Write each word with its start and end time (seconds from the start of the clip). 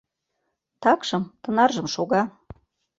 Такшым 0.81 1.23
тынаржым 1.41 1.87
шога. 1.95 2.21